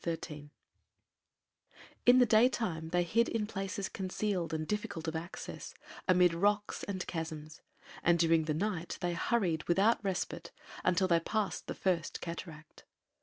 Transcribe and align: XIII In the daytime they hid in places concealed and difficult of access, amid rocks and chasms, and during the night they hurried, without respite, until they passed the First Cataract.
XIII 0.03 0.49
In 2.07 2.17
the 2.17 2.25
daytime 2.25 2.89
they 2.89 3.03
hid 3.03 3.29
in 3.29 3.45
places 3.45 3.87
concealed 3.87 4.51
and 4.51 4.67
difficult 4.67 5.07
of 5.07 5.15
access, 5.15 5.75
amid 6.07 6.33
rocks 6.33 6.81
and 6.85 7.05
chasms, 7.05 7.61
and 8.01 8.17
during 8.17 8.45
the 8.45 8.55
night 8.55 8.97
they 8.99 9.13
hurried, 9.13 9.63
without 9.67 10.03
respite, 10.03 10.49
until 10.83 11.07
they 11.07 11.19
passed 11.19 11.67
the 11.67 11.75
First 11.75 12.19
Cataract. 12.19 12.83